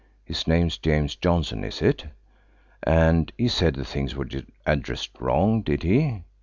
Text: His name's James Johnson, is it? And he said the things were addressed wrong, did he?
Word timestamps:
His 0.25 0.47
name's 0.47 0.79
James 0.79 1.15
Johnson, 1.15 1.63
is 1.63 1.79
it? 1.79 2.07
And 2.81 3.31
he 3.37 3.47
said 3.47 3.75
the 3.75 3.85
things 3.85 4.15
were 4.15 4.27
addressed 4.65 5.21
wrong, 5.21 5.61
did 5.61 5.83
he? 5.83 6.23